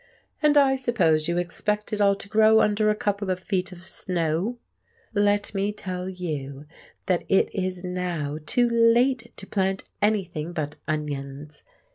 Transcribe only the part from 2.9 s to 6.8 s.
couple of feet of snow. Let me tell you